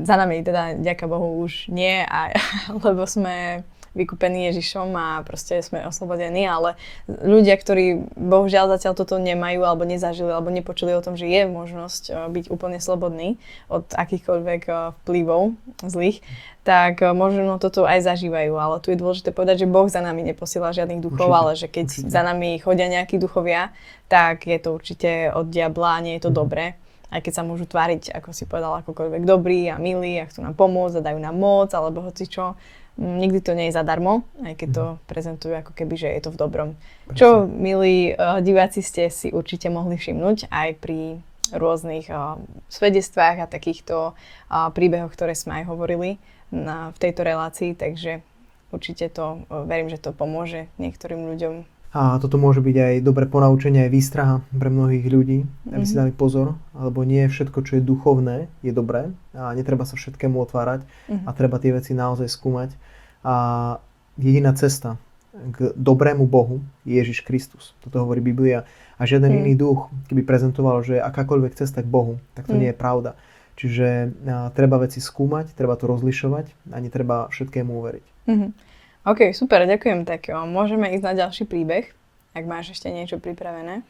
[0.00, 2.32] za nami teda, ďaká Bohu, už nie, a,
[2.88, 9.66] lebo sme vykúpení Ježišom a proste sme oslobodení, ale ľudia, ktorí bohužiaľ zatiaľ toto nemajú
[9.66, 14.62] alebo nezažili alebo nepočuli o tom, že je možnosť byť úplne slobodný od akýchkoľvek
[15.02, 16.22] vplyvov zlých,
[16.62, 18.52] tak možno toto aj zažívajú.
[18.54, 21.66] Ale tu je dôležité povedať, že Boh za nami neposiela žiadnych duchov, určite, ale že
[21.66, 22.10] keď určite.
[22.12, 23.74] za nami chodia nejakí duchovia,
[24.06, 26.38] tak je to určite od diabla a nie je to mm.
[26.38, 26.66] dobré.
[27.10, 30.54] aj keď sa môžu tváriť, ako si povedala, akokoľvek dobrí a milí a chcú nám
[30.54, 32.54] pomôcť a dajú nám moc alebo hoci čo,
[33.00, 34.98] nikdy to nie je zadarmo, aj keď to mhm.
[35.08, 36.68] prezentujú ako keby, že je to v dobrom.
[37.08, 37.16] Presne.
[37.16, 43.50] Čo, milí uh, diváci, ste si určite mohli všimnúť aj pri rôznych uh, svedectvách a
[43.50, 46.20] takýchto uh, príbehoch, ktoré sme aj hovorili
[46.52, 48.22] na, v tejto relácii, takže
[48.70, 53.26] určite to, uh, verím, že to pomôže niektorým ľuďom a toto môže byť aj dobré
[53.26, 55.86] ponaučenie, aj výstraha pre mnohých ľudí, aby mm-hmm.
[55.86, 56.00] si mhm.
[56.06, 60.86] dali pozor, alebo nie všetko, čo je duchovné, je dobré a netreba sa všetkému otvárať
[60.86, 61.26] mm-hmm.
[61.26, 62.70] a treba tie veci naozaj skúmať.
[63.26, 63.34] A
[64.16, 67.74] jediná cesta k dobrému Bohu je Ježiš Kristus.
[67.82, 68.66] Toto hovorí Biblia.
[68.98, 69.40] A žiaden mm.
[69.46, 72.60] iný duch, keby prezentoval, že akákoľvek cesta k Bohu, tak to mm.
[72.60, 73.10] nie je pravda.
[73.54, 73.86] Čiže
[74.26, 78.06] a, treba veci skúmať, treba to rozlišovať a netreba všetkému uveriť.
[78.26, 78.50] Mm-hmm.
[79.00, 80.04] OK, super, ďakujem.
[80.04, 81.88] Tak jo, môžeme ísť na ďalší príbeh,
[82.36, 83.80] ak máš ešte niečo pripravené.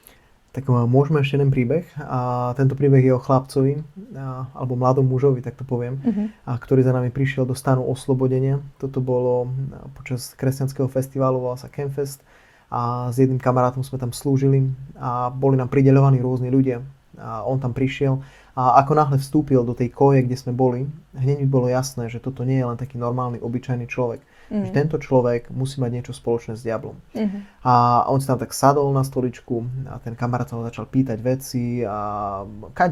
[0.51, 1.87] Tak môžeme ešte jeden príbeh.
[1.99, 3.83] A tento príbeh je o chlapcovi,
[4.19, 6.27] a, alebo mladom mužovi, tak to poviem, uh-huh.
[6.47, 8.59] a, ktorý za nami prišiel do stanu oslobodenia.
[8.83, 9.51] Toto bolo
[9.95, 12.23] počas kresťanského festivalu, volá sa Campfest.
[12.71, 16.87] A s jedným kamarátom sme tam slúžili a boli nám prideľovaní rôzni ľudia.
[17.19, 18.23] A on tam prišiel
[18.59, 22.19] a ako náhle vstúpil do tej koje, kde sme boli, hneď mi bolo jasné, že
[22.19, 24.67] toto nie je len taký normálny, obyčajný človek Mm.
[24.67, 26.99] Že tento človek musí mať niečo spoločné s diablom.
[27.15, 27.63] Mm-hmm.
[27.63, 31.23] A on si tam tak sadol na stoličku a ten kamarát sa ho začal pýtať
[31.23, 32.43] veci a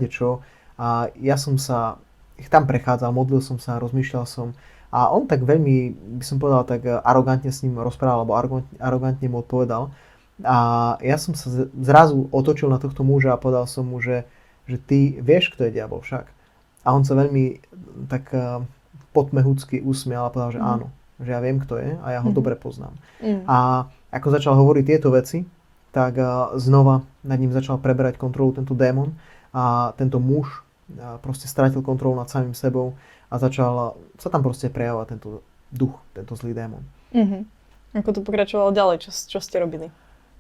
[0.07, 0.39] čo.
[0.79, 1.99] A ja som sa
[2.47, 4.55] tam prechádzal, modlil som sa, rozmýšľal som
[4.95, 9.27] a on tak veľmi, by som povedal, tak arogantne s ním rozprával, alebo arogantne, arogantne
[9.27, 9.91] mu odpovedal.
[10.47, 10.57] A
[11.03, 14.23] ja som sa zrazu otočil na tohto muža a povedal som mu, že,
[14.69, 16.29] že ty vieš, kto je diabol však.
[16.85, 17.65] A on sa veľmi
[18.07, 18.63] tak uh,
[19.17, 20.69] potmehúcky usmial a povedal, že mm.
[20.69, 22.37] áno že ja viem, kto je a ja ho mm.
[22.37, 22.95] dobre poznám.
[23.19, 23.43] Mm.
[23.51, 25.43] A ako začal hovoriť tieto veci,
[25.91, 29.19] tak uh, znova nad ním začal preberať kontrolu tento démon
[29.51, 32.95] a tento muž uh, proste stratil kontrolu nad samým sebou
[33.29, 35.43] a začal sa tam proste prejavovať tento
[35.75, 36.87] duch, tento zlý démon.
[37.13, 37.43] Mm-hmm.
[37.99, 39.03] Ako to pokračovalo ďalej?
[39.03, 39.91] Čo, čo ste robili?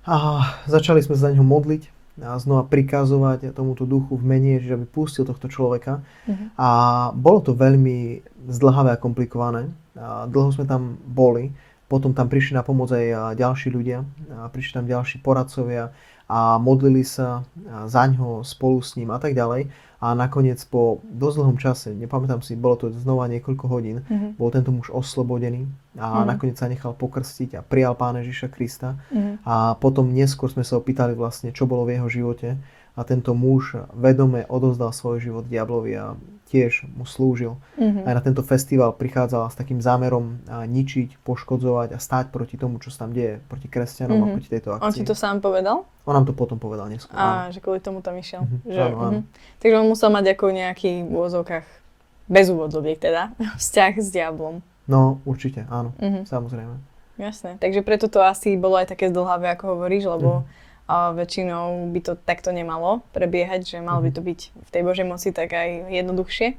[0.06, 4.74] A začali sme sa za neho modliť a znova prikazovať tomuto duchu v mene že
[4.74, 6.02] aby pustil tohto človeka.
[6.26, 6.48] Uh-huh.
[6.58, 6.70] A
[7.14, 9.70] bolo to veľmi zdlhavé a komplikované.
[9.94, 11.54] A dlho sme tam boli.
[11.88, 14.04] Potom tam prišli na pomoc aj ďalší ľudia.
[14.34, 15.94] A prišli tam ďalší poradcovia
[16.28, 17.42] a modlili sa
[17.88, 19.72] za ňo spolu s ním a tak ďalej.
[19.98, 24.38] A nakoniec po dosť dlhom čase, nepamätám si, bolo to znova niekoľko hodín, mm-hmm.
[24.38, 25.66] bol tento muž oslobodený
[25.98, 26.26] a mm-hmm.
[26.30, 28.94] nakoniec sa nechal pokrstiť a prijal Pána Ježiša Krista.
[29.10, 29.42] Mm-hmm.
[29.42, 32.54] A potom neskôr sme sa opýtali vlastne, čo bolo v jeho živote
[32.98, 36.18] a tento muž vedome odozdal svoj život diablovi a
[36.50, 37.60] tiež mu slúžil.
[37.78, 38.04] Mm-hmm.
[38.08, 42.90] Aj na tento festival prichádzala s takým zámerom ničiť, poškodzovať a stáť proti tomu, čo
[42.90, 44.24] sa tam deje, proti kresťanom mm-hmm.
[44.24, 44.34] a mhm.
[44.34, 44.86] proti tejto akcii.
[44.88, 45.86] On ti to sám povedal?
[46.08, 47.14] On nám to potom povedal neskôr.
[47.14, 48.42] A, že kvôli tomu tam išiel.
[48.42, 48.60] Mm-hmm.
[48.66, 49.20] Že, áno, áno.
[49.22, 49.60] Mm-hmm.
[49.62, 51.66] Takže on musel mať ako nejaký v úvodzovkách,
[52.26, 54.64] bez úvodzoviek teda, vzťah s diablom.
[54.88, 56.24] No, určite, áno, mm-hmm.
[56.26, 56.74] samozrejme.
[57.20, 61.92] Jasné, takže preto to asi bolo aj také zdlhavé, ako hovoríš, lebo mm-hmm a väčšinou
[61.92, 65.52] by to takto nemalo prebiehať, že malo by to byť v tej Božej moci tak
[65.52, 66.56] aj jednoduchšie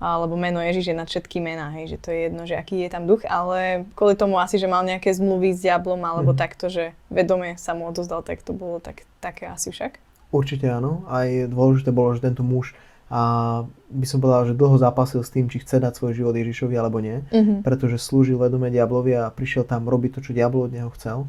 [0.00, 2.88] lebo meno Ježiš je nad všetky mená, hej, že to je jedno, že aký je
[2.88, 6.40] tam duch, ale kvôli tomu asi, že mal nejaké zmluvy s diablom alebo mm.
[6.40, 10.00] takto, že vedome sa mu odozdal, tak to bolo tak, také asi však.
[10.32, 12.72] Určite áno, aj dôležité bolo, že tento muž
[13.10, 16.78] a by som povedal, že dlho zápasil s tým, či chce dať svoj život Ježišovi
[16.78, 17.66] alebo nie, mm-hmm.
[17.66, 21.28] pretože slúžil vedome diablovi a prišiel tam robiť to, čo diablo od neho chcel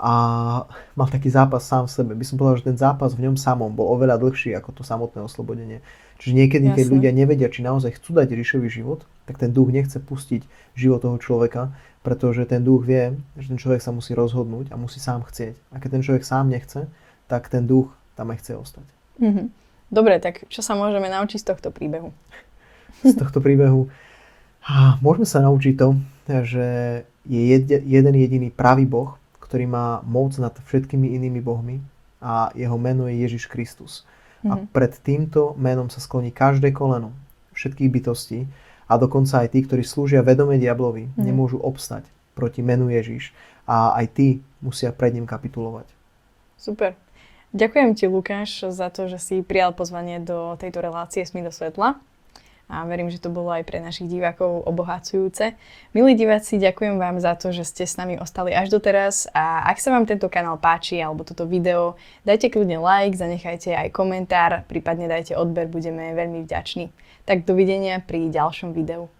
[0.00, 0.14] a
[0.96, 2.12] mal taký zápas sám v sebe.
[2.16, 5.20] By som povedal, že ten zápas v ňom samom bol oveľa dlhší ako to samotné
[5.20, 5.84] oslobodenie.
[6.16, 6.76] Čiže niekedy, Jasne.
[6.80, 11.04] keď ľudia nevedia, či naozaj chcú dať Ríšovi život, tak ten duch nechce pustiť život
[11.04, 15.20] toho človeka, pretože ten duch vie, že ten človek sa musí rozhodnúť a musí sám
[15.28, 15.56] chcieť.
[15.72, 16.88] A keď ten človek sám nechce,
[17.28, 18.86] tak ten duch tam aj chce ostať.
[19.20, 19.46] Mm-hmm.
[19.92, 22.16] Dobre, tak čo sa môžeme naučiť z tohto príbehu?
[23.04, 23.92] Z tohto príbehu
[25.04, 25.88] môžeme sa naučiť to,
[26.44, 26.66] že
[27.28, 27.40] je
[27.84, 29.19] jeden jediný pravý Boh,
[29.50, 31.82] ktorý má moc nad všetkými inými bohmi
[32.22, 34.06] a jeho meno je Ježiš Kristus.
[34.06, 34.46] Mm-hmm.
[34.46, 34.64] A mhm.
[34.70, 37.10] pred týmto menom sa skloní každé koleno
[37.58, 38.46] všetkých bytostí
[38.86, 41.26] a dokonca aj tí, ktorí slúžia vedome diablovi, mm-hmm.
[41.26, 42.06] nemôžu obstať
[42.38, 43.34] proti menu Ježiš
[43.66, 44.28] a aj tí
[44.62, 45.90] musia pred ním kapitulovať.
[46.54, 46.94] Super.
[47.50, 51.98] Ďakujem ti, Lukáš, za to, že si prijal pozvanie do tejto relácie Smy do svetla
[52.70, 55.58] a verím, že to bolo aj pre našich divákov obohacujúce.
[55.92, 59.82] Milí diváci, ďakujem vám za to, že ste s nami ostali až doteraz a ak
[59.82, 65.10] sa vám tento kanál páči alebo toto video, dajte kľudne like, zanechajte aj komentár, prípadne
[65.10, 66.88] dajte odber, budeme veľmi vďační.
[67.28, 69.10] Tak dovidenia pri ďalšom videu.